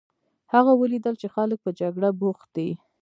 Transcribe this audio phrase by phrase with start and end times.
[0.53, 2.69] هغه ولیدل چې خلک په جګړه بوخت دي.